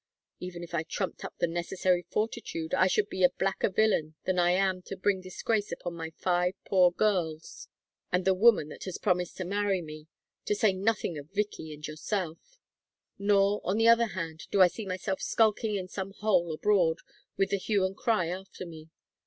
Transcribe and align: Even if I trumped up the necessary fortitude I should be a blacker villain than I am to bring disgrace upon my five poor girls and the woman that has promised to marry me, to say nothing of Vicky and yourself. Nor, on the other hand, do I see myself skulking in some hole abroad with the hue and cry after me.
Even 0.39 0.63
if 0.63 0.73
I 0.73 0.81
trumped 0.81 1.23
up 1.23 1.35
the 1.37 1.45
necessary 1.45 2.01
fortitude 2.09 2.73
I 2.73 2.87
should 2.87 3.07
be 3.07 3.23
a 3.23 3.29
blacker 3.29 3.69
villain 3.69 4.15
than 4.25 4.39
I 4.39 4.49
am 4.49 4.81
to 4.87 4.97
bring 4.97 5.21
disgrace 5.21 5.71
upon 5.71 5.93
my 5.93 6.09
five 6.09 6.55
poor 6.65 6.89
girls 6.91 7.67
and 8.11 8.25
the 8.25 8.33
woman 8.33 8.69
that 8.69 8.85
has 8.85 8.97
promised 8.97 9.37
to 9.37 9.45
marry 9.45 9.79
me, 9.79 10.07
to 10.45 10.55
say 10.55 10.73
nothing 10.73 11.19
of 11.19 11.29
Vicky 11.29 11.71
and 11.71 11.85
yourself. 11.85 12.59
Nor, 13.19 13.61
on 13.63 13.77
the 13.77 13.87
other 13.87 14.07
hand, 14.07 14.47
do 14.49 14.59
I 14.59 14.69
see 14.69 14.87
myself 14.87 15.21
skulking 15.21 15.75
in 15.75 15.87
some 15.87 16.13
hole 16.13 16.51
abroad 16.51 17.01
with 17.37 17.51
the 17.51 17.57
hue 17.59 17.85
and 17.85 17.95
cry 17.95 18.25
after 18.29 18.65
me. 18.65 18.89